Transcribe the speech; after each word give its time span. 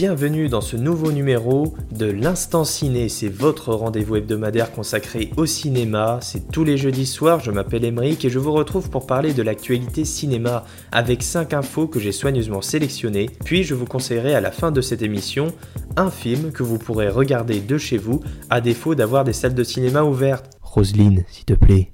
Bienvenue 0.00 0.48
dans 0.48 0.62
ce 0.62 0.78
nouveau 0.78 1.12
numéro 1.12 1.74
de 1.92 2.06
l'Instant 2.06 2.64
Ciné, 2.64 3.10
c'est 3.10 3.28
votre 3.28 3.74
rendez-vous 3.74 4.16
hebdomadaire 4.16 4.72
consacré 4.72 5.30
au 5.36 5.44
cinéma. 5.44 6.20
C'est 6.22 6.50
tous 6.50 6.64
les 6.64 6.78
jeudis 6.78 7.04
soirs, 7.04 7.40
je 7.40 7.50
m'appelle 7.50 7.84
Emeric 7.84 8.24
et 8.24 8.30
je 8.30 8.38
vous 8.38 8.52
retrouve 8.52 8.88
pour 8.88 9.06
parler 9.06 9.34
de 9.34 9.42
l'actualité 9.42 10.06
cinéma 10.06 10.64
avec 10.90 11.22
5 11.22 11.52
infos 11.52 11.86
que 11.86 12.00
j'ai 12.00 12.12
soigneusement 12.12 12.62
sélectionnées. 12.62 13.28
Puis 13.44 13.62
je 13.62 13.74
vous 13.74 13.84
conseillerai 13.84 14.34
à 14.34 14.40
la 14.40 14.52
fin 14.52 14.72
de 14.72 14.80
cette 14.80 15.02
émission 15.02 15.52
un 15.98 16.10
film 16.10 16.50
que 16.50 16.62
vous 16.62 16.78
pourrez 16.78 17.10
regarder 17.10 17.60
de 17.60 17.76
chez 17.76 17.98
vous 17.98 18.22
à 18.48 18.62
défaut 18.62 18.94
d'avoir 18.94 19.24
des 19.24 19.34
salles 19.34 19.54
de 19.54 19.64
cinéma 19.64 20.02
ouvertes. 20.02 20.48
Roselyne, 20.62 21.26
s'il 21.28 21.44
te 21.44 21.52
plaît. 21.52 21.92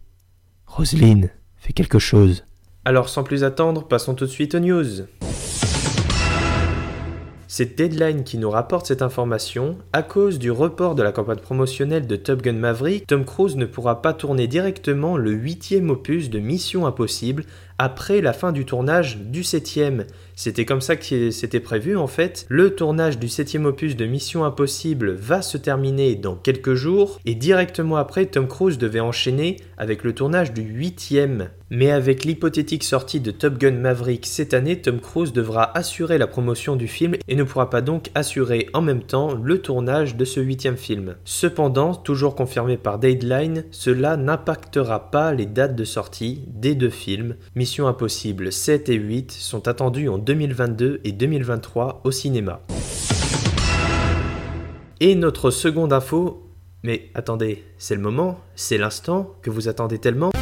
Roselyne, 0.64 1.30
fais 1.56 1.72
quelque 1.72 1.98
chose. 1.98 2.44
Alors 2.84 3.08
sans 3.08 3.24
plus 3.24 3.42
attendre, 3.42 3.82
passons 3.88 4.14
tout 4.14 4.26
de 4.26 4.30
suite 4.30 4.54
aux 4.54 4.60
news. 4.60 5.06
C'est 7.48 7.76
Deadline 7.78 8.24
qui 8.24 8.38
nous 8.38 8.50
rapporte 8.50 8.86
cette 8.86 9.02
information. 9.02 9.78
À 9.92 10.02
cause 10.02 10.40
du 10.40 10.50
report 10.50 10.96
de 10.96 11.04
la 11.04 11.12
campagne 11.12 11.38
promotionnelle 11.38 12.08
de 12.08 12.16
Top 12.16 12.42
Gun 12.42 12.54
Maverick, 12.54 13.06
Tom 13.06 13.24
Cruise 13.24 13.54
ne 13.54 13.66
pourra 13.66 14.02
pas 14.02 14.12
tourner 14.12 14.48
directement 14.48 15.16
le 15.16 15.30
huitième 15.30 15.90
opus 15.90 16.28
de 16.28 16.40
Mission 16.40 16.86
Impossible 16.86 17.44
après 17.78 18.20
la 18.20 18.32
fin 18.32 18.52
du 18.52 18.64
tournage 18.64 19.18
du 19.18 19.44
septième. 19.44 20.04
C'était 20.34 20.66
comme 20.66 20.82
ça 20.82 20.96
que 20.96 21.30
c'était 21.30 21.60
prévu 21.60 21.96
en 21.96 22.06
fait. 22.06 22.46
Le 22.48 22.74
tournage 22.74 23.18
du 23.18 23.28
septième 23.28 23.64
opus 23.64 23.96
de 23.96 24.04
Mission 24.04 24.44
Impossible 24.44 25.12
va 25.12 25.40
se 25.40 25.56
terminer 25.56 26.14
dans 26.14 26.34
quelques 26.34 26.74
jours 26.74 27.18
et 27.24 27.34
directement 27.34 27.96
après 27.96 28.26
Tom 28.26 28.46
Cruise 28.46 28.76
devait 28.76 29.00
enchaîner 29.00 29.56
avec 29.78 30.04
le 30.04 30.14
tournage 30.14 30.52
du 30.52 30.62
huitième. 30.62 31.48
Mais 31.70 31.90
avec 31.90 32.24
l'hypothétique 32.24 32.84
sortie 32.84 33.18
de 33.18 33.32
Top 33.32 33.58
Gun 33.58 33.72
Maverick 33.72 34.26
cette 34.26 34.54
année, 34.54 34.80
Tom 34.80 35.00
Cruise 35.00 35.32
devra 35.32 35.76
assurer 35.76 36.16
la 36.16 36.28
promotion 36.28 36.76
du 36.76 36.86
film 36.86 37.16
et 37.26 37.34
ne 37.34 37.42
pourra 37.42 37.70
pas 37.70 37.80
donc 37.80 38.10
assurer 38.14 38.68
en 38.72 38.82
même 38.82 39.02
temps 39.02 39.34
le 39.34 39.60
tournage 39.60 40.16
de 40.16 40.24
ce 40.24 40.38
huitième 40.38 40.76
film. 40.76 41.16
Cependant, 41.24 41.94
toujours 41.94 42.36
confirmé 42.36 42.76
par 42.76 43.00
Deadline, 43.00 43.64
cela 43.72 44.16
n'impactera 44.16 45.10
pas 45.10 45.32
les 45.32 45.46
dates 45.46 45.74
de 45.74 45.84
sortie 45.84 46.44
des 46.46 46.76
deux 46.76 46.90
films. 46.90 47.34
Mission 47.66 47.88
Impossible 47.88 48.52
7 48.52 48.90
et 48.90 48.94
8 48.94 49.32
sont 49.32 49.66
attendus 49.66 50.08
en 50.08 50.18
2022 50.18 51.00
et 51.02 51.10
2023 51.10 52.02
au 52.04 52.12
cinéma. 52.12 52.60
Et 55.00 55.16
notre 55.16 55.50
seconde 55.50 55.92
info, 55.92 56.48
mais 56.84 57.10
attendez, 57.14 57.64
c'est 57.76 57.96
le 57.96 58.00
moment, 58.00 58.38
c'est 58.54 58.78
l'instant 58.78 59.34
que 59.42 59.50
vous 59.50 59.66
attendez 59.66 59.98
tellement. 59.98 60.30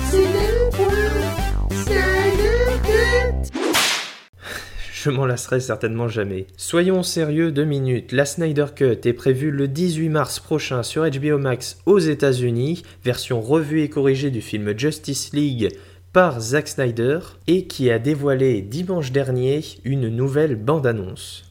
Je 4.92 5.10
m'en 5.10 5.24
lasserai 5.24 5.60
certainement 5.60 6.08
jamais. 6.08 6.46
Soyons 6.58 7.02
sérieux 7.02 7.52
deux 7.52 7.64
minutes. 7.64 8.12
La 8.12 8.26
Snyder 8.26 8.66
Cut 8.76 9.00
est 9.04 9.14
prévue 9.14 9.50
le 9.50 9.66
18 9.66 10.10
mars 10.10 10.40
prochain 10.40 10.82
sur 10.82 11.08
HBO 11.08 11.38
Max 11.38 11.78
aux 11.86 11.98
États-Unis, 11.98 12.82
version 13.02 13.40
revue 13.40 13.80
et 13.80 13.88
corrigée 13.88 14.30
du 14.30 14.42
film 14.42 14.78
Justice 14.78 15.32
League 15.32 15.70
par 16.14 16.40
Zack 16.40 16.68
Snyder 16.68 17.18
et 17.48 17.66
qui 17.66 17.90
a 17.90 17.98
dévoilé 17.98 18.62
dimanche 18.62 19.10
dernier 19.10 19.62
une 19.82 20.08
nouvelle 20.08 20.54
bande-annonce. 20.54 21.42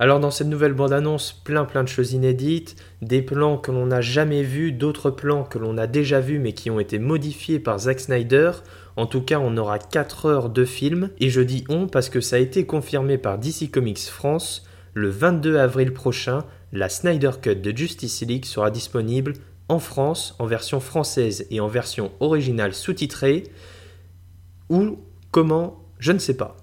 Alors 0.00 0.18
dans 0.18 0.32
cette 0.32 0.48
nouvelle 0.48 0.72
bande-annonce, 0.72 1.40
plein 1.44 1.64
plein 1.64 1.84
de 1.84 1.88
choses 1.88 2.14
inédites, 2.14 2.74
des 3.00 3.22
plans 3.22 3.58
que 3.58 3.70
l'on 3.70 3.86
n'a 3.86 4.00
jamais 4.00 4.42
vus, 4.42 4.72
d'autres 4.72 5.12
plans 5.12 5.44
que 5.44 5.58
l'on 5.58 5.78
a 5.78 5.86
déjà 5.86 6.18
vus 6.18 6.40
mais 6.40 6.52
qui 6.52 6.68
ont 6.68 6.80
été 6.80 6.98
modifiés 6.98 7.60
par 7.60 7.78
Zack 7.78 8.00
Snyder. 8.00 8.50
En 8.96 9.06
tout 9.06 9.22
cas, 9.22 9.38
on 9.38 9.56
aura 9.56 9.78
4 9.78 10.26
heures 10.26 10.50
de 10.50 10.64
film 10.64 11.10
et 11.20 11.30
je 11.30 11.40
dis 11.40 11.62
on 11.68 11.86
parce 11.86 12.08
que 12.08 12.20
ça 12.20 12.36
a 12.36 12.40
été 12.40 12.66
confirmé 12.66 13.18
par 13.18 13.38
DC 13.38 13.70
Comics 13.70 14.00
France. 14.00 14.66
Le 14.94 15.10
22 15.10 15.58
avril 15.58 15.92
prochain, 15.92 16.44
la 16.72 16.88
Snyder 16.88 17.30
Cut 17.40 17.54
de 17.54 17.76
Justice 17.76 18.22
League 18.22 18.46
sera 18.46 18.72
disponible 18.72 19.34
en 19.68 19.78
France 19.78 20.34
en 20.40 20.46
version 20.46 20.80
française 20.80 21.46
et 21.52 21.60
en 21.60 21.68
version 21.68 22.10
originale 22.18 22.74
sous-titrée. 22.74 23.44
Ou 24.70 24.98
comment, 25.30 25.84
je 25.98 26.12
ne 26.12 26.18
sais 26.18 26.34
pas. 26.34 26.56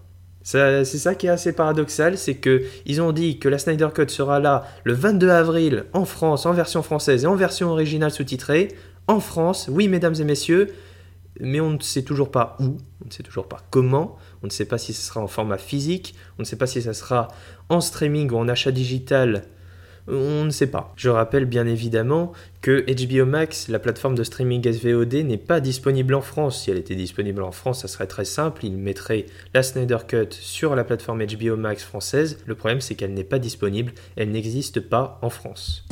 C'est 0.43 0.85
ça 0.85 1.15
qui 1.15 1.25
est 1.25 1.31
assez 1.31 1.53
paradoxal, 1.53 2.19
c'est 2.19 2.35
que 2.35 2.63
ils 2.85 3.01
ont 3.01 3.11
dit 3.11 3.39
que 3.39 3.49
la 3.49 3.57
Snyder 3.57 3.87
Cut 3.93 4.09
sera 4.09 4.39
là 4.39 4.65
le 4.83 4.93
22 4.93 5.29
avril 5.29 5.85
en 5.93 6.05
France, 6.05 6.45
en 6.45 6.53
version 6.53 6.83
française 6.83 7.23
et 7.23 7.27
en 7.27 7.35
version 7.35 7.71
originale 7.71 8.11
sous-titrée. 8.11 8.75
En 9.07 9.19
France, 9.19 9.69
oui 9.71 9.87
mesdames 9.87 10.13
et 10.19 10.23
messieurs, 10.23 10.71
mais 11.39 11.59
on 11.59 11.71
ne 11.71 11.79
sait 11.79 12.03
toujours 12.03 12.29
pas 12.29 12.57
où, 12.59 12.77
on 13.03 13.07
ne 13.07 13.11
sait 13.11 13.23
toujours 13.23 13.47
pas 13.47 13.57
comment, 13.71 14.17
on 14.43 14.45
ne 14.45 14.51
sait 14.51 14.65
pas 14.65 14.77
si 14.77 14.93
ce 14.93 15.01
sera 15.01 15.19
en 15.19 15.27
format 15.27 15.57
physique, 15.57 16.13
on 16.37 16.43
ne 16.43 16.45
sait 16.45 16.57
pas 16.57 16.67
si 16.67 16.79
ça 16.79 16.93
sera 16.93 17.29
en 17.69 17.81
streaming 17.81 18.29
ou 18.29 18.37
en 18.37 18.47
achat 18.47 18.71
digital 18.71 19.45
on 20.07 20.45
ne 20.45 20.49
sait 20.51 20.67
pas. 20.67 20.93
Je 20.95 21.09
rappelle 21.09 21.45
bien 21.45 21.65
évidemment 21.65 22.33
que 22.61 22.85
HBO 22.87 23.25
Max, 23.25 23.67
la 23.69 23.79
plateforme 23.79 24.15
de 24.15 24.23
streaming 24.23 24.71
SVOD, 24.71 25.13
n'est 25.13 25.37
pas 25.37 25.59
disponible 25.59 26.13
en 26.13 26.21
France. 26.21 26.61
Si 26.61 26.71
elle 26.71 26.77
était 26.77 26.95
disponible 26.95 27.41
en 27.41 27.51
France, 27.51 27.81
ça 27.81 27.87
serait 27.87 28.07
très 28.07 28.25
simple. 28.25 28.65
Ils 28.65 28.77
mettraient 28.77 29.25
la 29.53 29.63
Snyder 29.63 29.97
Cut 30.07 30.29
sur 30.31 30.75
la 30.75 30.83
plateforme 30.83 31.25
HBO 31.25 31.57
Max 31.57 31.83
française. 31.83 32.39
Le 32.45 32.55
problème, 32.55 32.81
c'est 32.81 32.95
qu'elle 32.95 33.13
n'est 33.13 33.23
pas 33.23 33.39
disponible. 33.39 33.93
Elle 34.15 34.31
n'existe 34.31 34.79
pas 34.79 35.19
en 35.21 35.29
France. 35.29 35.85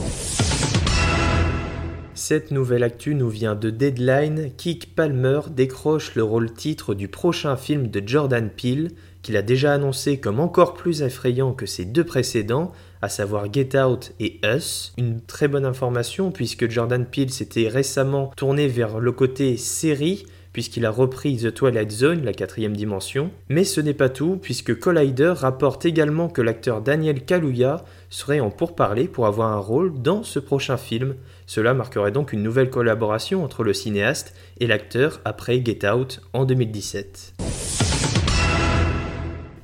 Cette 2.16 2.52
nouvelle 2.52 2.84
actu 2.84 3.16
nous 3.16 3.30
vient 3.30 3.56
de 3.56 3.72
Deadline. 3.72 4.52
Kick 4.56 4.96
Palmer 4.96 5.42
décroche 5.50 6.14
le 6.14 6.24
rôle 6.24 6.54
titre 6.54 6.94
du 6.94 7.08
prochain 7.08 7.58
film 7.58 7.88
de 7.88 8.04
Jordan 8.06 8.52
Peele, 8.52 8.92
qu'il 9.24 9.36
a 9.36 9.42
déjà 9.42 9.74
annoncé 9.74 10.20
comme 10.20 10.40
encore 10.40 10.76
plus 10.76 11.02
effrayant 11.02 11.54
que 11.54 11.66
ses 11.66 11.86
deux 11.86 12.04
précédents, 12.04 12.72
à 13.04 13.10
savoir 13.10 13.52
Get 13.52 13.78
Out 13.78 14.14
et 14.22 14.40
Us. 14.46 14.94
Une 14.98 15.20
très 15.20 15.50
bonne 15.50 15.66
information 15.66 16.32
puisque 16.32 16.70
Jordan 16.70 17.06
Peele 17.06 17.32
s'était 17.32 17.68
récemment 17.68 18.32
tourné 18.38 18.70
vers 18.70 19.00
le 19.00 19.12
côté 19.12 19.58
série 19.58 20.26
puisqu'il 20.54 20.86
a 20.86 20.92
repris 20.92 21.36
The 21.36 21.54
Twilight 21.54 21.92
Zone, 21.92 22.24
la 22.24 22.32
quatrième 22.32 22.78
dimension. 22.78 23.32
Mais 23.50 23.66
ce 23.66 23.82
n'est 23.82 23.96
pas 23.96 24.08
tout, 24.08 24.38
puisque 24.40 24.80
Collider 24.80 25.34
rapporte 25.36 25.84
également 25.84 26.30
que 26.30 26.44
l'acteur 26.44 26.82
Daniel 26.82 27.26
Kaluuya 27.26 27.84
serait 28.10 28.40
en 28.40 28.52
pourparlers 28.52 29.08
pour 29.08 29.26
avoir 29.26 29.52
un 29.52 29.60
rôle 29.60 30.02
dans 30.02 30.24
ce 30.24 30.40
prochain 30.40 30.78
film. 30.78 31.16
Cela 31.46 31.74
marquerait 31.74 32.12
donc 32.12 32.32
une 32.32 32.44
nouvelle 32.44 32.70
collaboration 32.70 33.44
entre 33.44 33.64
le 33.64 33.74
cinéaste 33.74 34.34
et 34.60 34.68
l'acteur 34.68 35.20
après 35.26 35.62
Get 35.66 35.90
Out 35.90 36.22
en 36.32 36.46
2017. 36.46 37.34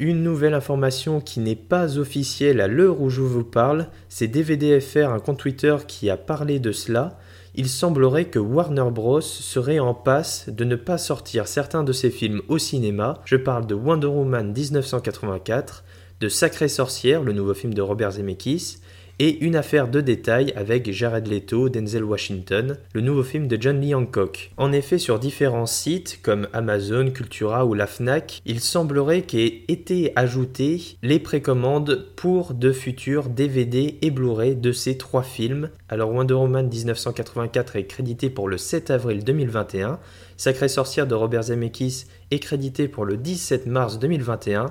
Une 0.02 0.24
nouvelle 0.24 0.54
information 0.54 1.20
qui 1.20 1.42
n'est 1.42 1.58
pas 1.58 1.98
officielle 1.98 2.62
à 2.62 2.70
l'heure 2.70 3.02
où 3.02 3.10
je 3.10 3.20
vous 3.20 3.44
parle, 3.44 3.88
c'est 4.08 4.30
DVDFR, 4.30 5.10
un 5.10 5.20
compte 5.20 5.40
Twitter 5.40 5.76
qui 5.90 6.10
a 6.10 6.16
parlé 6.16 6.60
de 6.60 6.72
cela. 6.72 7.20
Il 7.54 7.68
semblerait 7.68 8.30
que 8.30 8.40
Warner 8.40 8.92
Bros. 8.92 9.20
serait 9.20 9.80
en 9.80 9.94
passe 9.94 10.48
de 10.48 10.64
ne 10.64 10.78
pas 10.78 10.98
sortir 10.98 11.50
certains 11.50 11.84
de 11.84 11.92
ses 11.92 12.12
films 12.12 12.42
au 12.48 12.58
cinéma. 12.58 13.20
Je 13.26 13.36
parle 13.36 13.68
de 13.68 13.76
Wonder 13.76 14.08
Woman 14.08 14.54
1984, 14.54 15.84
de 16.22 16.30
Sacrée 16.30 16.70
Sorcière, 16.70 17.22
le 17.22 17.34
nouveau 17.34 17.54
film 17.54 17.74
de 17.74 17.81
Robert 17.81 18.12
Zemeckis, 18.12 18.78
et 19.19 19.44
Une 19.44 19.57
affaire 19.57 19.90
de 19.90 20.00
détail 20.00 20.53
avec 20.56 20.91
Jared 20.91 21.28
Leto, 21.28 21.68
Denzel 21.68 22.06
Washington, 22.06 22.78
le 22.94 23.02
nouveau 23.02 23.24
film 23.24 23.47
de 23.47 23.62
John 23.62 23.81
Lee 23.81 23.94
Hancock. 23.94 24.52
En 24.56 24.72
effet, 24.72 24.97
sur 24.97 25.19
différents 25.19 25.66
sites 25.66 26.19
comme 26.22 26.47
Amazon, 26.53 27.12
Cultura 27.12 27.66
ou 27.66 27.74
la 27.74 27.85
Fnac, 27.85 28.41
il 28.46 28.62
semblerait 28.62 29.24
qu'aient 29.24 29.63
été 29.68 30.13
ajoutées 30.16 30.81
les 31.04 31.19
précommandes 31.19 32.07
pour 32.16 32.54
de 32.54 32.71
futurs 32.71 33.27
DVD 33.27 33.98
et 34.01 34.10
Blu-ray 34.10 34.56
de 34.56 34.71
ces 34.71 34.98
trois 34.98 35.24
films. 35.24 35.69
Alors 35.89 36.12
Wonder 36.13 36.36
Woman 36.36 36.69
1984 36.69 37.75
est 37.75 37.86
crédité 37.86 38.30
pour 38.30 38.48
le 38.48 38.57
7 38.57 38.89
avril 38.89 39.25
2021, 39.25 40.00
Sacrée 40.38 40.69
sorcière 40.69 41.06
de 41.06 41.16
Robert 41.16 41.44
Zemeckis 41.44 42.06
est 42.31 42.39
crédité 42.39 42.88
pour 42.88 43.04
le 43.04 43.18
17 43.18 43.66
mars 43.66 44.00
2021 44.00 44.68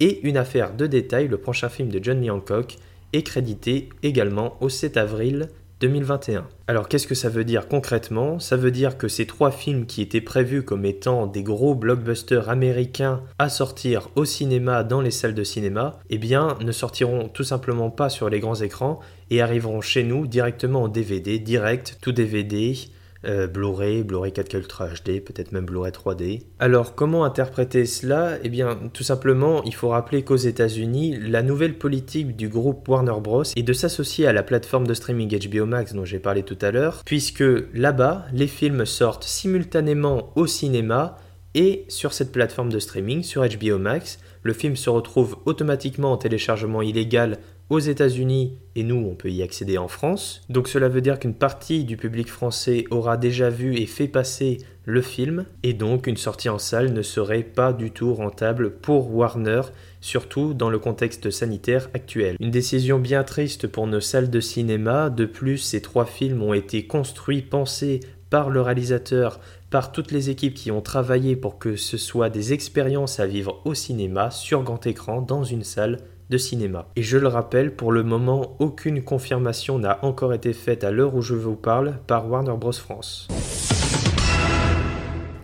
et 0.00 0.20
Une 0.28 0.36
affaire 0.36 0.74
de 0.74 0.86
détail, 0.86 1.28
le 1.28 1.38
prochain 1.38 1.70
film 1.70 1.88
de 1.88 1.98
John 2.04 2.20
Lee 2.20 2.28
Hancock, 2.28 2.76
est 3.12 3.22
crédité 3.22 3.88
également 4.02 4.56
au 4.60 4.68
7 4.68 4.96
avril 4.96 5.48
2021. 5.80 6.46
Alors 6.68 6.88
qu'est-ce 6.88 7.06
que 7.06 7.14
ça 7.14 7.28
veut 7.28 7.44
dire 7.44 7.68
concrètement? 7.68 8.38
Ça 8.38 8.56
veut 8.56 8.70
dire 8.70 8.96
que 8.96 9.08
ces 9.08 9.26
trois 9.26 9.50
films 9.50 9.84
qui 9.84 10.00
étaient 10.00 10.22
prévus 10.22 10.62
comme 10.62 10.86
étant 10.86 11.26
des 11.26 11.42
gros 11.42 11.74
blockbusters 11.74 12.48
américains 12.48 13.22
à 13.38 13.50
sortir 13.50 14.08
au 14.14 14.24
cinéma 14.24 14.84
dans 14.84 15.02
les 15.02 15.10
salles 15.10 15.34
de 15.34 15.44
cinéma, 15.44 15.98
eh 16.08 16.16
bien 16.16 16.56
ne 16.62 16.72
sortiront 16.72 17.28
tout 17.28 17.44
simplement 17.44 17.90
pas 17.90 18.08
sur 18.08 18.30
les 18.30 18.40
grands 18.40 18.54
écrans 18.54 19.00
et 19.28 19.42
arriveront 19.42 19.82
chez 19.82 20.02
nous 20.02 20.26
directement 20.26 20.84
en 20.84 20.88
DVD, 20.88 21.38
direct, 21.38 21.98
tout 22.00 22.12
DVD, 22.12 22.74
euh, 23.24 23.46
Blu-ray, 23.46 24.02
Blu-ray 24.02 24.32
4K 24.32 24.58
Ultra 24.58 24.88
HD, 24.88 25.20
peut-être 25.20 25.52
même 25.52 25.66
Blu-ray 25.66 25.92
3D. 25.92 26.42
Alors 26.58 26.94
comment 26.94 27.24
interpréter 27.24 27.86
cela? 27.86 28.38
Eh 28.42 28.48
bien 28.48 28.78
tout 28.92 29.02
simplement 29.02 29.62
il 29.64 29.74
faut 29.74 29.88
rappeler 29.88 30.22
qu'aux 30.22 30.36
États-Unis, 30.36 31.18
la 31.20 31.42
nouvelle 31.42 31.78
politique 31.78 32.36
du 32.36 32.48
groupe 32.48 32.88
Warner 32.88 33.20
Bros. 33.20 33.42
est 33.42 33.62
de 33.62 33.72
s'associer 33.72 34.26
à 34.26 34.32
la 34.32 34.42
plateforme 34.42 34.86
de 34.86 34.94
streaming 34.94 35.38
HBO 35.48 35.66
Max 35.66 35.94
dont 35.94 36.04
j'ai 36.04 36.18
parlé 36.18 36.42
tout 36.42 36.58
à 36.60 36.70
l'heure, 36.70 37.02
puisque 37.04 37.44
là-bas 37.72 38.26
les 38.32 38.46
films 38.46 38.84
sortent 38.86 39.24
simultanément 39.24 40.32
au 40.36 40.46
cinéma 40.46 41.16
et 41.54 41.86
sur 41.88 42.12
cette 42.12 42.32
plateforme 42.32 42.70
de 42.70 42.78
streaming, 42.78 43.22
sur 43.22 43.42
HBO 43.42 43.78
Max, 43.78 44.18
le 44.42 44.52
film 44.52 44.76
se 44.76 44.90
retrouve 44.90 45.38
automatiquement 45.46 46.12
en 46.12 46.18
téléchargement 46.18 46.82
illégal 46.82 47.38
aux 47.68 47.78
États-Unis 47.78 48.58
et 48.74 48.82
nous, 48.82 49.06
on 49.10 49.14
peut 49.14 49.30
y 49.30 49.42
accéder 49.42 49.78
en 49.78 49.88
France. 49.88 50.42
Donc 50.48 50.68
cela 50.68 50.88
veut 50.88 51.00
dire 51.00 51.18
qu'une 51.18 51.34
partie 51.34 51.84
du 51.84 51.96
public 51.96 52.28
français 52.28 52.84
aura 52.90 53.16
déjà 53.16 53.50
vu 53.50 53.76
et 53.76 53.86
fait 53.86 54.08
passer 54.08 54.58
le 54.84 55.02
film 55.02 55.46
et 55.64 55.72
donc 55.72 56.06
une 56.06 56.16
sortie 56.16 56.48
en 56.48 56.58
salle 56.58 56.92
ne 56.92 57.02
serait 57.02 57.42
pas 57.42 57.72
du 57.72 57.90
tout 57.90 58.14
rentable 58.14 58.70
pour 58.70 59.12
Warner, 59.12 59.62
surtout 60.00 60.54
dans 60.54 60.70
le 60.70 60.78
contexte 60.78 61.30
sanitaire 61.30 61.90
actuel. 61.92 62.36
Une 62.38 62.52
décision 62.52 63.00
bien 63.00 63.24
triste 63.24 63.66
pour 63.66 63.88
nos 63.88 64.00
salles 64.00 64.30
de 64.30 64.40
cinéma. 64.40 65.10
De 65.10 65.26
plus, 65.26 65.58
ces 65.58 65.82
trois 65.82 66.06
films 66.06 66.42
ont 66.42 66.54
été 66.54 66.86
construits, 66.86 67.42
pensés 67.42 68.00
par 68.30 68.50
le 68.50 68.60
réalisateur, 68.60 69.40
par 69.70 69.90
toutes 69.90 70.12
les 70.12 70.30
équipes 70.30 70.54
qui 70.54 70.70
ont 70.70 70.80
travaillé 70.80 71.34
pour 71.34 71.58
que 71.58 71.76
ce 71.76 71.96
soit 71.96 72.30
des 72.30 72.52
expériences 72.52 73.18
à 73.18 73.26
vivre 73.26 73.60
au 73.64 73.74
cinéma, 73.74 74.30
sur 74.30 74.62
grand 74.62 74.86
écran, 74.86 75.20
dans 75.20 75.44
une 75.44 75.64
salle 75.64 75.98
de 76.30 76.38
cinéma. 76.38 76.88
Et 76.96 77.02
je 77.02 77.18
le 77.18 77.28
rappelle, 77.28 77.74
pour 77.74 77.92
le 77.92 78.02
moment, 78.02 78.56
aucune 78.58 79.02
confirmation 79.02 79.78
n'a 79.78 80.04
encore 80.04 80.34
été 80.34 80.52
faite 80.52 80.84
à 80.84 80.90
l'heure 80.90 81.14
où 81.14 81.22
je 81.22 81.34
vous 81.34 81.56
parle 81.56 81.98
par 82.06 82.28
Warner 82.28 82.56
Bros. 82.58 82.72
France. 82.72 83.28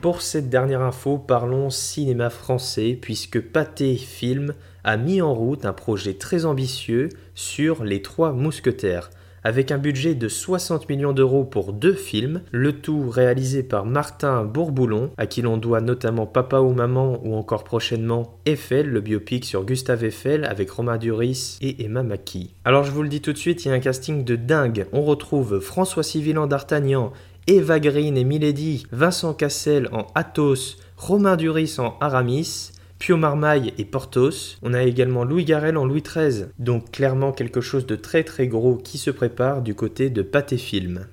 Pour 0.01 0.21
cette 0.21 0.49
dernière 0.51 0.83
info, 0.83 1.19
parlons 1.19 1.71
cinéma 1.71 2.29
français, 2.29 2.99
puisque 3.01 3.41
Pathé 3.41 3.97
Film 3.97 4.55
a 4.83 4.97
mis 4.97 5.23
en 5.23 5.33
route 5.33 5.65
un 5.65 5.73
projet 5.73 6.15
très 6.15 6.45
ambitieux 6.45 7.09
sur 7.35 7.85
Les 7.85 8.03
Trois 8.03 8.33
Mousquetaires 8.33 9.11
avec 9.45 9.71
un 9.71 9.79
budget 9.79 10.15
de 10.15 10.29
60 10.29 10.89
millions 10.89 11.13
d'euros 11.13 11.45
pour 11.45 11.73
deux 11.73 11.95
films, 11.95 12.43
le 12.51 12.73
tout 12.73 13.09
réalisé 13.09 13.63
par 13.63 13.87
Martin 13.87 14.45
Bourboulon, 14.45 15.11
à 15.17 15.27
qui 15.27 15.43
l'on 15.43 15.57
doit 15.57 15.81
notamment 15.81 16.27
Papa 16.27 16.61
ou 16.61 16.73
Maman 16.73 17.21
ou 17.25 17.35
encore 17.35 17.65
prochainement 17.65 18.39
Eiffel, 18.47 18.89
le 18.89 19.01
biopic 19.01 19.45
sur 19.45 19.65
Gustave 19.65 20.05
Eiffel 20.05 20.45
avec 20.45 20.71
Romain 20.71 20.97
Duris 20.97 21.59
et 21.61 21.85
Emma 21.85 22.03
Mackey. 22.03 22.49
Alors 22.65 22.85
je 22.85 22.91
vous 22.91 23.03
le 23.03 23.09
dis 23.09 23.21
tout 23.21 23.33
de 23.33 23.39
suite, 23.39 23.65
il 23.65 23.69
y 23.69 23.71
a 23.71 23.75
un 23.75 23.81
casting 23.81 24.25
de 24.25 24.37
dingue. 24.37 24.87
On 24.93 25.03
retrouve 25.03 25.61
François 25.61 26.03
Civil 26.03 26.39
en 26.39 26.47
d'Artagnan, 26.47 27.13
Eva 27.47 27.81
Green 27.81 28.17
et 28.17 28.25
Milady, 28.25 28.87
Vincent 28.93 29.35
Cassel 29.35 29.89
en 29.93 30.07
Athos, 30.15 30.77
Romain 30.97 31.37
Duris 31.37 31.77
en 31.79 31.97
Aramis, 32.01 32.71
Pio 33.05 33.17
Marmaille 33.17 33.73
et 33.79 33.85
Portos. 33.85 34.59
On 34.63 34.75
a 34.75 34.85
également 34.85 35.25
Louis 35.25 35.45
Garrel 35.45 35.77
en 35.77 35.85
Louis 35.85 36.03
XIII. 36.03 36.45
Donc 36.61 36.93
clairement 36.93 37.33
quelque 37.33 37.61
chose 37.61 37.85
de 37.85 37.97
très 37.97 38.23
très 38.23 38.47
gros 38.47 38.77
qui 38.77 38.97
se 38.97 39.11
prépare 39.11 39.61
du 39.61 39.75
côté 39.75 40.09
de 40.09 40.23
Pathé 40.23 40.57
Film. 40.57 41.09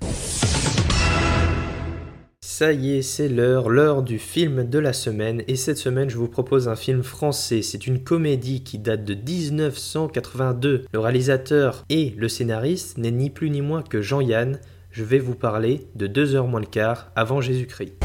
Ça 2.41 2.74
y 2.74 2.97
est, 2.97 3.01
c'est 3.01 3.27
l'heure, 3.27 3.69
l'heure 3.69 4.03
du 4.03 4.19
film 4.19 4.69
de 4.69 4.77
la 4.77 4.94
semaine. 4.94 5.41
Et 5.47 5.56
cette 5.56 5.80
semaine, 5.80 6.12
je 6.12 6.18
vous 6.18 6.27
propose 6.27 6.68
un 6.68 6.75
film 6.75 7.01
français. 7.01 7.63
C'est 7.63 7.88
une 7.88 8.03
comédie 8.03 8.62
qui 8.63 8.77
date 8.77 9.03
de 9.03 9.15
1982. 9.15 10.86
Le 10.94 11.00
réalisateur 11.00 11.86
et 11.89 12.13
le 12.15 12.30
scénariste 12.30 13.00
n'est 13.00 13.09
ni 13.09 13.31
plus 13.31 13.50
ni 13.50 13.63
moins 13.63 13.81
que 13.81 14.03
Jean-Yann. 14.03 14.59
Je 14.91 15.03
vais 15.03 15.18
vous 15.18 15.33
parler 15.33 15.88
de 15.95 16.06
2 16.06 16.36
heures 16.36 16.47
moins 16.47 16.59
le 16.59 16.68
quart 16.68 17.12
avant 17.15 17.41
Jésus-Christ. 17.41 17.95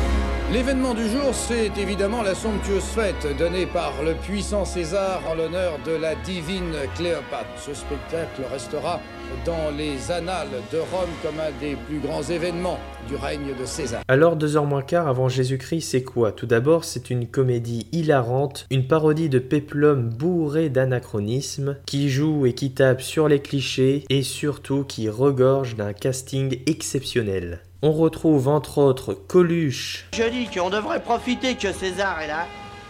L'événement 0.54 0.94
du 0.94 1.08
jour, 1.08 1.34
c'est 1.34 1.76
évidemment 1.76 2.22
la 2.22 2.36
somptueuse 2.36 2.84
fête 2.84 3.26
donnée 3.36 3.66
par 3.66 3.92
le 4.04 4.14
puissant 4.14 4.64
César 4.64 5.20
en 5.28 5.34
l'honneur 5.34 5.80
de 5.84 5.90
la 5.90 6.14
divine 6.14 6.76
Cléopâtre. 6.94 7.58
Ce 7.58 7.74
spectacle 7.74 8.42
restera 8.52 9.00
dans 9.44 9.76
les 9.76 10.12
annales 10.12 10.46
de 10.72 10.78
Rome 10.78 11.10
comme 11.24 11.40
un 11.40 11.50
des 11.60 11.74
plus 11.88 11.98
grands 11.98 12.22
événements 12.22 12.78
du 13.08 13.16
règne 13.16 13.52
de 13.58 13.64
César. 13.64 14.02
Alors, 14.06 14.36
deux 14.36 14.56
heures 14.56 14.64
moins 14.64 14.82
quart 14.82 15.08
avant 15.08 15.28
Jésus-Christ, 15.28 15.80
c'est 15.80 16.04
quoi? 16.04 16.30
Tout 16.30 16.46
d'abord, 16.46 16.84
c'est 16.84 17.10
une 17.10 17.26
comédie 17.26 17.88
hilarante, 17.90 18.68
une 18.70 18.86
parodie 18.86 19.28
de 19.28 19.40
péplum 19.40 20.08
bourré 20.08 20.68
d'anachronismes, 20.68 21.78
qui 21.84 22.10
joue 22.10 22.46
et 22.46 22.52
qui 22.52 22.70
tape 22.70 23.02
sur 23.02 23.26
les 23.26 23.40
clichés 23.40 24.04
et 24.08 24.22
surtout 24.22 24.84
qui 24.84 25.08
regorge 25.08 25.74
d'un 25.74 25.92
casting 25.92 26.60
exceptionnel. 26.66 27.58
On 27.86 27.92
retrouve 27.92 28.48
entre 28.48 28.78
autres 28.78 29.12
Coluche. 29.12 30.06
Je 30.14 30.22
dis 30.22 30.48
qu'on 30.48 30.70
devrait 30.70 31.02
profiter 31.02 31.54
que 31.54 31.70
César 31.70 32.18
est 32.22 32.28
là 32.28 32.46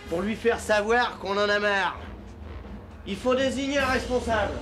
pour 0.09 0.23
lui 0.23 0.37
faire 0.37 0.61
savoir 0.61 1.19
qu'on 1.19 1.37
en 1.37 1.49
a 1.49 1.59
marre. 1.59 1.99
Il 3.05 3.17
faut 3.17 3.35
désigner 3.35 3.79
un 3.79 3.87
responsable. 3.87 4.53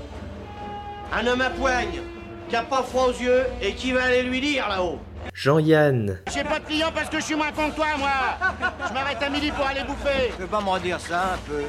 Un 1.12 1.26
homme 1.26 1.42
à 1.42 1.50
poigne, 1.50 2.00
qui 2.48 2.56
a 2.56 2.62
pas 2.62 2.82
froid 2.82 3.08
aux 3.08 3.22
yeux 3.22 3.42
et 3.60 3.74
qui 3.74 3.92
va 3.92 4.04
aller 4.04 4.22
lui 4.22 4.40
dire 4.40 4.70
là-haut. 4.70 5.00
Jean-Yann. 5.34 6.18
J'ai 6.32 6.44
pas 6.44 6.60
de 6.60 6.64
clients 6.64 6.92
parce 6.94 7.10
que 7.10 7.20
je 7.20 7.24
suis 7.24 7.36
moins 7.36 7.52
con 7.52 7.68
que 7.68 7.76
toi, 7.76 7.88
moi. 7.98 8.08
Je 8.88 8.94
m'arrête 8.94 9.22
à 9.22 9.28
midi 9.28 9.50
pour 9.50 9.66
aller 9.66 9.82
bouffer. 9.86 10.30
Tu 10.30 10.38
peux 10.38 10.46
pas 10.46 10.62
me 10.62 10.70
redire 10.70 10.98
ça 10.98 11.34
un 11.34 11.38
peu 11.46 11.60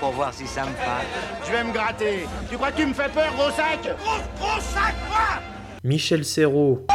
Pour 0.00 0.12
voir 0.12 0.32
si 0.32 0.46
ça 0.46 0.62
me 0.62 0.72
parle. 0.72 1.04
Je 1.46 1.52
vais 1.52 1.64
me 1.64 1.72
gratter. 1.74 2.26
Tu 2.48 2.56
crois 2.56 2.72
que 2.72 2.78
tu 2.78 2.86
me 2.86 2.94
fais 2.94 3.10
peur, 3.10 3.30
gros 3.36 3.50
sac? 3.50 3.82
Gros, 3.82 4.22
gros 4.40 4.58
sac, 4.58 4.94
quoi? 5.10 5.42
Michel 5.84 6.24
Serrault. 6.24 6.86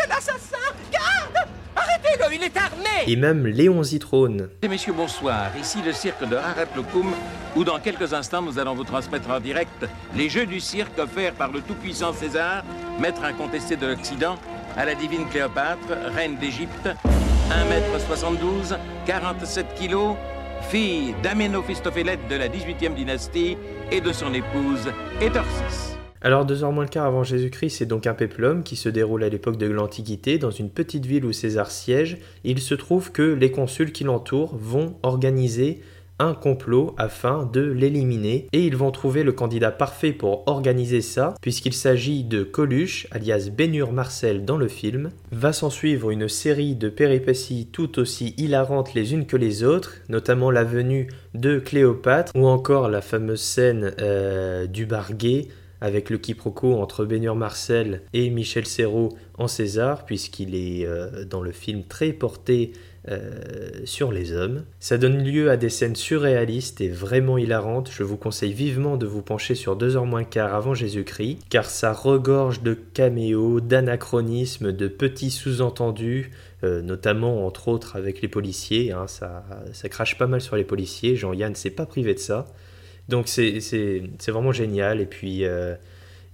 C'est 0.00 0.08
l'assassin 0.08 0.56
Garde 0.92 1.48
Arrêtez-le, 1.74 2.34
il 2.36 2.42
est 2.44 2.56
armé 2.56 3.04
Et 3.08 3.16
même 3.16 3.46
Léon 3.48 3.82
Zitrone. 3.82 4.48
Messieurs, 4.68 4.92
bonsoir. 4.92 5.50
Ici 5.60 5.78
le 5.84 5.92
cirque 5.92 6.28
de 6.28 6.36
Haraplokum, 6.36 7.10
où 7.56 7.64
dans 7.64 7.80
quelques 7.80 8.12
instants 8.14 8.42
nous 8.42 8.60
allons 8.60 8.74
vous 8.74 8.84
transmettre 8.84 9.28
en 9.28 9.40
direct 9.40 9.86
les 10.14 10.28
jeux 10.28 10.46
du 10.46 10.60
cirque 10.60 10.96
offerts 10.98 11.32
par 11.32 11.50
le 11.50 11.62
tout-puissant 11.62 12.12
César, 12.12 12.62
maître 13.00 13.24
incontesté 13.24 13.74
de 13.74 13.88
l'Occident, 13.88 14.36
à 14.76 14.84
la 14.84 14.94
divine 14.94 15.28
Cléopâtre, 15.28 15.88
reine 16.14 16.36
d'Égypte, 16.36 16.88
1m72, 17.50 18.76
47 19.04 19.66
kg, 19.80 20.14
fille 20.70 21.14
d'Aménophistophélet 21.24 22.18
de 22.30 22.36
la 22.36 22.48
18e 22.48 22.94
dynastie 22.94 23.56
et 23.90 24.00
de 24.00 24.12
son 24.12 24.32
épouse 24.32 24.92
Étorsis. 25.20 25.97
Alors 26.20 26.44
deux 26.44 26.64
heures 26.64 26.72
moins 26.72 26.84
le 26.84 26.90
quart 26.90 27.06
avant 27.06 27.22
Jésus-Christ, 27.22 27.76
c'est 27.78 27.86
donc 27.86 28.06
un 28.06 28.14
péplum 28.14 28.64
qui 28.64 28.74
se 28.74 28.88
déroule 28.88 29.22
à 29.22 29.28
l'époque 29.28 29.56
de 29.56 29.66
l'Antiquité 29.66 30.38
dans 30.38 30.50
une 30.50 30.70
petite 30.70 31.06
ville 31.06 31.24
où 31.24 31.32
César 31.32 31.70
siège. 31.70 32.18
il 32.42 32.60
se 32.60 32.74
trouve 32.74 33.12
que 33.12 33.22
les 33.22 33.52
consuls 33.52 33.92
qui 33.92 34.02
l'entourent 34.04 34.56
vont 34.56 34.96
organiser 35.04 35.80
un 36.18 36.34
complot 36.34 36.94
afin 36.98 37.48
de 37.52 37.60
l'éliminer 37.60 38.48
et 38.52 38.66
ils 38.66 38.76
vont 38.76 38.90
trouver 38.90 39.22
le 39.22 39.32
candidat 39.32 39.70
parfait 39.70 40.12
pour 40.12 40.42
organiser 40.48 41.00
ça 41.00 41.34
puisqu'il 41.40 41.72
s'agit 41.72 42.24
de 42.24 42.42
Coluche 42.42 43.06
alias 43.12 43.50
Bénur 43.52 43.92
Marcel 43.92 44.44
dans 44.44 44.56
le 44.56 44.68
film. 44.68 45.10
Va 45.30 45.52
s'en 45.52 45.70
suivre 45.70 46.10
une 46.10 46.28
série 46.28 46.74
de 46.74 46.88
péripéties 46.88 47.68
tout 47.70 47.98
aussi 48.00 48.34
hilarantes 48.36 48.94
les 48.94 49.14
unes 49.14 49.26
que 49.26 49.36
les 49.36 49.62
autres, 49.62 49.94
notamment 50.08 50.50
la 50.50 50.64
venue 50.64 51.08
de 51.34 51.58
Cléopâtre 51.58 52.32
ou 52.34 52.46
encore 52.46 52.88
la 52.88 53.00
fameuse 53.00 53.40
scène 53.40 53.94
euh, 54.00 54.66
du 54.66 54.86
bar 54.86 55.12
gay 55.14 55.48
avec 55.80 56.10
le 56.10 56.18
quiproquo 56.18 56.74
entre 56.74 57.04
Bénur 57.04 57.36
Marcel 57.36 58.02
et 58.12 58.30
Michel 58.30 58.66
Serrault 58.66 59.16
en 59.36 59.48
César, 59.48 60.04
puisqu'il 60.04 60.54
est 60.54 60.86
euh, 60.86 61.24
dans 61.24 61.42
le 61.42 61.52
film 61.52 61.84
très 61.84 62.12
porté 62.12 62.72
euh, 63.08 63.70
sur 63.84 64.12
les 64.12 64.32
hommes. 64.32 64.64
Ça 64.80 64.98
donne 64.98 65.22
lieu 65.22 65.50
à 65.50 65.56
des 65.56 65.70
scènes 65.70 65.96
surréalistes 65.96 66.80
et 66.80 66.88
vraiment 66.88 67.38
hilarantes. 67.38 67.90
Je 67.90 68.02
vous 68.02 68.16
conseille 68.16 68.52
vivement 68.52 68.96
de 68.96 69.06
vous 69.06 69.22
pencher 69.22 69.54
sur 69.54 69.76
2 69.76 69.96
heures 69.96 70.04
moins 70.04 70.24
quart 70.24 70.54
avant 70.54 70.74
Jésus-Christ, 70.74 71.38
car 71.48 71.70
ça 71.70 71.92
regorge 71.92 72.62
de 72.62 72.74
caméos, 72.74 73.60
d'anachronismes, 73.60 74.72
de 74.72 74.88
petits 74.88 75.30
sous-entendus, 75.30 76.32
euh, 76.64 76.82
notamment 76.82 77.46
entre 77.46 77.68
autres 77.68 77.96
avec 77.96 78.20
les 78.20 78.28
policiers. 78.28 78.92
Hein. 78.92 79.06
ça, 79.06 79.44
ça 79.72 79.88
crache 79.88 80.18
pas 80.18 80.26
mal 80.26 80.40
sur 80.40 80.56
les 80.56 80.64
policiers. 80.64 81.16
Jean-Yann 81.16 81.54
s'est 81.54 81.70
pas 81.70 81.86
privé 81.86 82.12
de 82.14 82.18
ça. 82.18 82.46
Donc 83.08 83.26
c'est 83.28 83.60
vraiment 84.28 84.52
génial. 84.52 85.00
Et 85.00 85.06
puis, 85.06 85.44
euh, 85.44 85.74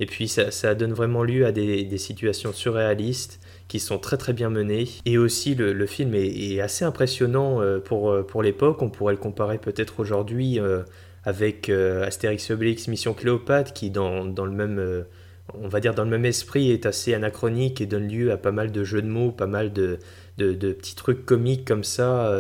et 0.01 0.07
puis 0.07 0.29
ça, 0.29 0.51
ça, 0.51 0.75
donne 0.75 0.93
vraiment 0.93 1.23
lieu 1.23 1.47
à 1.47 1.53
des, 1.53 1.85
des, 1.85 1.99
situations 1.99 2.53
surréalistes 2.53 3.41
qui 3.69 3.79
sont 3.79 3.99
très 3.99 4.17
très 4.17 4.33
bien 4.33 4.51
menées. 4.51 4.89
Et 5.07 5.17
aussi 5.17 5.55
le, 5.55 5.73
le 5.73 5.87
film 5.87 6.15
est, 6.15 6.61
assez 6.61 6.85
impressionnant 6.85 7.61
euh, 7.61 7.79
pour, 7.79 8.11
euh, 8.11 8.23
pour 8.23 8.43
l'époque. 8.43 8.83
On 8.83 8.91
pourrait 8.91 9.15
le 9.15 9.21
comparer 9.21 9.59
peut-être 9.59 10.01
aujourd'hui 10.01 10.59
avec 11.25 11.71
Astérix 11.71 12.51
Obélix 12.51 12.89
Mission 12.89 13.15
Cléopâtre 13.15 13.73
qui 13.73 13.91
dans, 13.91 14.25
dans 14.25 14.45
le 14.45 14.53
même... 14.53 15.05
on 15.55 15.69
va 15.69 15.81
dire 15.81 15.95
dans 15.95 16.05
le 16.05 16.11
même 16.11 16.27
esprit 16.27 16.71
est 16.71 16.85
assez 16.85 17.15
anachronique 17.15 17.81
et 17.81 17.87
donne 17.87 18.09
lieu 18.09 18.31
à 18.31 18.37
pas 18.37 18.53
mal 18.53 18.73
de 18.73 18.85
jeux 18.85 19.01
de 19.01 19.09
mots, 19.09 19.31
pas 19.31 19.47
mal 19.47 19.73
de, 19.73 19.99
de 20.37 20.73
petits 20.73 20.97
trucs 20.97 21.25
comiques 21.25 21.65
comme 21.67 21.85
ça 21.85 22.31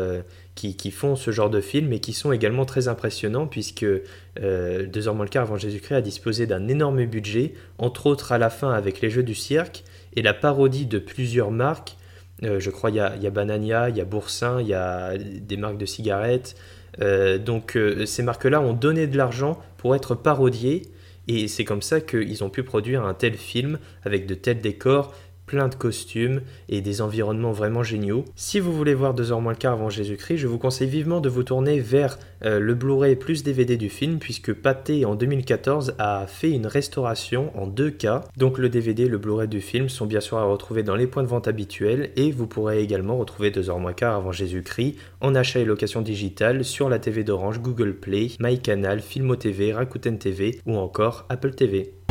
qui, 0.54 0.90
font 0.90 1.16
ce 1.16 1.30
genre 1.30 1.50
de 1.50 1.61
film 1.61 1.92
et 1.92 2.00
qui 2.00 2.12
sont 2.12 2.32
également 2.32 2.64
très 2.64 2.88
impressionnants 2.88 3.46
puisque 3.46 3.84
euh, 3.84 4.87
Deux 4.87 5.08
heures 5.08 5.14
moins 5.14 5.25
le 5.25 5.30
quart 5.30 5.42
avant 5.42 5.56
Jésus-Christ 5.56 5.94
a 5.94 6.00
disposé 6.00 6.46
d'un 6.46 6.68
énorme 6.68 7.04
budget, 7.06 7.54
entre 7.78 8.06
autres 8.06 8.32
à 8.32 8.38
la 8.38 8.50
fin 8.50 8.73
avec 8.73 9.00
les 9.00 9.11
jeux 9.11 9.23
du 9.23 9.34
cirque, 9.34 9.84
et 10.14 10.23
la 10.23 10.32
parodie 10.32 10.87
de 10.87 10.99
plusieurs 10.99 11.50
marques. 11.50 11.96
Euh, 12.44 12.61
je 12.61 12.70
crois 12.70 12.90
il 12.90 12.96
y 12.96 13.00
a, 13.00 13.30
Banania, 13.30 13.88
il 13.88 13.96
y 13.96 14.00
a 14.00 14.04
Boursin, 14.04 14.61
il 14.61 14.68
y 14.68 14.75
a 14.75 15.16
des 15.18 15.56
marques 15.56 15.78
de 15.78 15.87
cigarettes. 15.87 16.56
Euh, 17.00 17.38
donc 17.38 17.76
ces 18.06 18.23
marques-là 18.23 18.61
ont 18.61 18.73
donné 18.73 19.08
de 19.08 19.16
l'argent 19.16 19.61
pour 19.76 19.96
être 19.96 20.14
parodiées 20.14 20.82
et 21.26 21.49
c'est 21.49 21.64
comme 21.64 21.82
ça 21.82 22.00
qu'ils 22.00 22.44
ont 22.44 22.50
pu 22.50 22.62
produire 22.62 23.04
un 23.04 23.14
tel 23.14 23.34
film 23.34 23.78
avec 24.04 24.26
de 24.26 24.34
tels 24.34 24.61
décors 24.61 25.14
plein 25.46 25.68
de 25.68 25.74
costumes 25.74 26.40
et 26.68 26.80
des 26.80 27.00
environnements 27.00 27.52
vraiment 27.52 27.82
géniaux. 27.82 28.24
Si 28.36 28.60
vous 28.60 28.72
voulez 28.72 28.94
voir 28.94 29.14
2 29.14 29.32
heures 29.32 29.40
moins 29.40 29.52
le 29.52 29.58
quart 29.58 29.74
avant 29.74 29.90
Jésus-Christ, 29.90 30.38
je 30.38 30.46
vous 30.46 30.58
conseille 30.58 30.88
vivement 30.88 31.20
de 31.20 31.28
vous 31.28 31.42
tourner 31.42 31.80
vers 31.80 32.18
euh, 32.44 32.58
le 32.58 32.74
Blu-ray 32.74 33.16
plus 33.16 33.42
DVD 33.42 33.76
du 33.76 33.88
film, 33.88 34.18
puisque 34.18 34.52
Pathé 34.52 35.04
en 35.04 35.14
2014 35.14 35.94
a 35.98 36.26
fait 36.26 36.50
une 36.50 36.66
restauration 36.66 37.50
en 37.58 37.66
deux 37.66 37.90
cas. 37.90 38.24
Donc 38.36 38.58
le 38.58 38.68
DVD 38.68 39.04
et 39.04 39.08
le 39.08 39.18
Blu-ray 39.18 39.48
du 39.48 39.60
film 39.60 39.88
sont 39.88 40.06
bien 40.06 40.20
sûr 40.20 40.38
à 40.38 40.44
retrouver 40.44 40.82
dans 40.82 40.96
les 40.96 41.06
points 41.06 41.22
de 41.22 41.28
vente 41.28 41.48
habituels, 41.48 42.10
et 42.16 42.30
vous 42.30 42.46
pourrez 42.46 42.82
également 42.82 43.16
retrouver 43.16 43.50
2 43.50 43.70
heures 43.70 43.78
moins 43.78 43.92
quart 43.92 44.16
avant 44.16 44.32
Jésus-Christ 44.32 44.96
en 45.20 45.34
achat 45.34 45.60
et 45.60 45.64
location 45.64 46.02
digitale 46.02 46.64
sur 46.64 46.88
la 46.88 46.98
TV 46.98 47.24
d'Orange, 47.24 47.60
Google 47.60 47.94
Play, 47.94 48.32
MyCanal, 48.40 49.00
Filmo 49.00 49.36
TV, 49.36 49.72
Rakuten 49.72 50.18
TV 50.18 50.60
ou 50.66 50.76
encore 50.76 51.26
Apple 51.28 51.54
TV. 51.54 52.03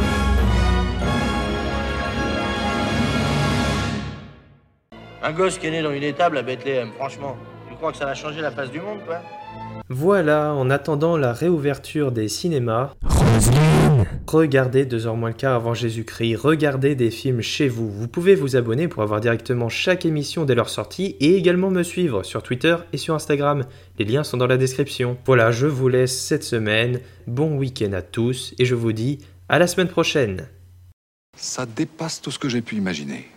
Un 5.25 5.31
gosse 5.31 5.57
qui 5.57 5.67
est 5.67 5.71
né 5.71 5.81
dans 5.81 5.93
une 5.93 6.03
étable 6.03 6.37
à 6.37 6.41
Bethléem, 6.41 6.91
franchement. 6.97 7.37
Tu 7.69 7.75
crois 7.75 7.93
que 7.93 7.97
ça 7.97 8.05
va 8.05 8.13
changer 8.13 8.41
la 8.41 8.51
face 8.51 8.69
du 8.69 8.81
monde, 8.81 8.99
quoi 9.05 9.21
Voilà, 9.87 10.53
en 10.53 10.69
attendant 10.69 11.15
la 11.15 11.31
réouverture 11.31 12.11
des 12.11 12.27
cinémas, 12.27 12.91
regardez 14.27 14.85
2 14.85 15.07
heures 15.07 15.15
moins 15.15 15.29
le 15.29 15.35
quart 15.35 15.55
avant 15.55 15.73
Jésus-Christ, 15.73 16.35
regardez 16.35 16.95
des 16.95 17.09
films 17.09 17.41
chez 17.41 17.69
vous. 17.69 17.89
Vous 17.89 18.09
pouvez 18.09 18.35
vous 18.35 18.57
abonner 18.57 18.89
pour 18.89 19.01
avoir 19.01 19.21
directement 19.21 19.69
chaque 19.69 20.05
émission 20.05 20.43
dès 20.43 20.55
leur 20.55 20.67
sortie 20.67 21.15
et 21.21 21.37
également 21.37 21.69
me 21.69 21.83
suivre 21.83 22.23
sur 22.23 22.43
Twitter 22.43 22.75
et 22.91 22.97
sur 22.97 23.15
Instagram. 23.15 23.63
Les 23.99 24.03
liens 24.03 24.25
sont 24.25 24.35
dans 24.35 24.47
la 24.47 24.57
description. 24.57 25.15
Voilà, 25.25 25.51
je 25.51 25.67
vous 25.67 25.87
laisse 25.87 26.19
cette 26.19 26.43
semaine. 26.43 26.99
Bon 27.27 27.55
week-end 27.57 27.93
à 27.93 28.01
tous 28.01 28.53
et 28.59 28.65
je 28.65 28.75
vous 28.75 28.91
dis 28.91 29.19
à 29.47 29.57
la 29.57 29.67
semaine 29.67 29.87
prochaine. 29.87 30.49
Ça 31.37 31.65
dépasse 31.65 32.21
tout 32.21 32.29
ce 32.29 32.39
que 32.39 32.49
j'ai 32.49 32.61
pu 32.61 32.75
imaginer. 32.75 33.32